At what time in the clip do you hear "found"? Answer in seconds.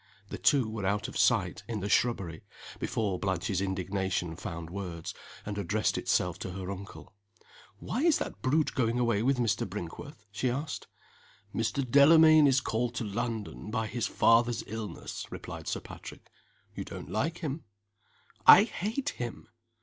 4.35-4.71